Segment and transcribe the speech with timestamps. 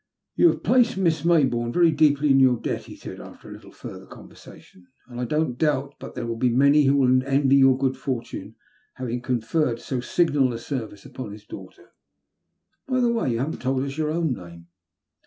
[0.35, 1.25] You have placed Mr.
[1.27, 5.25] Mayboume very deeply in your debt, he said, after a little further conversation;'' and I
[5.25, 8.55] don*t doubt but there will be many who will envy your good fortune in
[8.95, 11.91] having conferred so signal a service upon his daughter.
[12.87, 14.65] By the way, you have not told us your own name."